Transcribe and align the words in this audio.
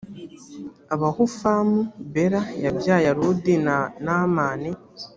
abahufamu 0.93 1.79
bela 2.13 2.41
yabyaye 2.63 3.05
arudi 3.11 3.53
na 3.65 3.77
namani 4.03 4.69